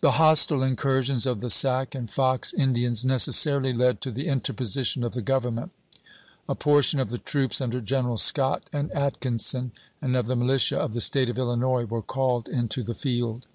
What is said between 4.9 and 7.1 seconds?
of the Government. A portion of